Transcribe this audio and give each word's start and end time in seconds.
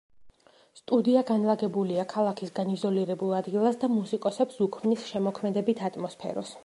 სტუდია 0.77 1.21
განლაგებულია 1.31 2.05
ქალაქისგან 2.13 2.71
იზოლირებულ 2.77 3.35
ადგილას 3.41 3.77
და 3.85 3.91
მუსიკოსებს 3.99 4.59
უქმნის 4.69 5.05
შემოქმედებით 5.13 5.89
ატმოსფეროს. 5.93 6.57